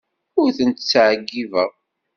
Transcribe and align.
Ur 0.41 0.49
tent-ttɛeyyibeɣ. 0.57 1.71